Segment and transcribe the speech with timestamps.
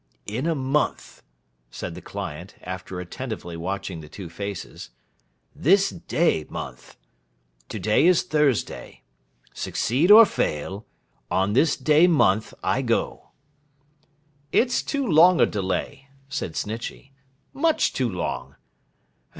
[0.25, 1.21] 'In a month,'
[1.69, 4.89] said the client, after attentively watching the two faces.
[5.55, 6.97] 'This day month.
[7.69, 9.03] To day is Thursday.
[9.53, 10.87] Succeed or fail,
[11.29, 13.29] on this day month I go.'
[14.51, 17.11] 'It's too long a delay,' said Snitchey;
[17.53, 18.55] 'much too long.